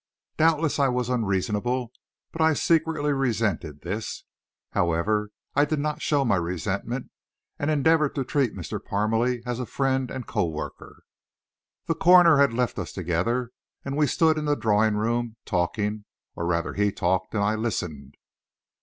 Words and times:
Doubtless 0.35 0.79
I 0.79 0.87
was 0.87 1.09
unreasonable, 1.09 1.91
but 2.31 2.41
I 2.41 2.55
secretly 2.55 3.13
resented 3.13 3.81
this. 3.81 4.23
However 4.71 5.29
I 5.53 5.63
did 5.63 5.77
not 5.77 6.01
show 6.01 6.25
my 6.25 6.37
resentment 6.37 7.11
and 7.59 7.69
endeavored 7.69 8.15
to 8.15 8.23
treat 8.23 8.55
Mr. 8.55 8.83
Parmalee 8.83 9.43
as 9.45 9.59
a 9.59 9.67
friend 9.67 10.09
and 10.09 10.25
co 10.25 10.47
worker. 10.49 11.03
The 11.85 11.93
coroner 11.93 12.37
had 12.37 12.51
left 12.51 12.79
us 12.79 12.91
together, 12.91 13.51
and 13.85 13.95
we 13.95 14.07
stood 14.07 14.39
in 14.39 14.45
the 14.45 14.55
drawing 14.55 14.95
room, 14.95 15.35
talking, 15.45 16.05
or 16.35 16.47
rather 16.47 16.73
he 16.73 16.91
talked 16.91 17.35
and 17.35 17.43
I 17.43 17.53
listened. 17.53 18.17